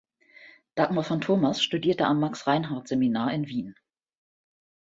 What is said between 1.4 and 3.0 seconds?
studierte am Max Reinhardt